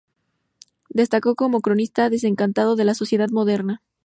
Destacó 0.89 1.35
como 1.35 1.61
cronista 1.61 2.09
desencantado 2.09 2.75
de 2.75 2.85
la 2.85 2.95
sociedad 2.95 3.29
moderna. 3.29 3.83